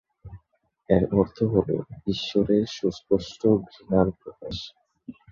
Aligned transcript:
এর 0.89 1.03
অর্থ 1.13 1.37
হল 1.53 1.69
"ঈশ্বরের 2.07 2.63
সুস্পষ্ট 2.75 3.41
ঘৃণা"র 3.65 4.07
প্রকাশ। 4.21 4.57